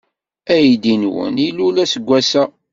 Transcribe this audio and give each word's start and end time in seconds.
Aydi-nwen 0.53 1.35
ilul 1.47 1.77
aseggas-a. 1.83 2.43